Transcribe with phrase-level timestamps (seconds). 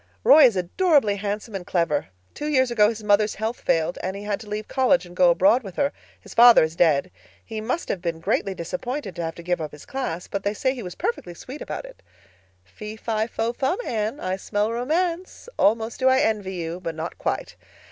[0.23, 2.07] Roy is adorably handsome and clever.
[2.33, 5.29] Two years ago his mother's health failed and he had to leave college and go
[5.29, 7.11] abroad with her—his father is dead.
[7.45, 10.55] He must have been greatly disappointed to have to give up his class, but they
[10.55, 12.01] say he was perfectly sweet about it.
[12.63, 14.19] Fee—fi—fo—fum, Anne.
[14.19, 15.47] I smell romance.
[15.59, 17.55] Almost do I envy you, but not quite.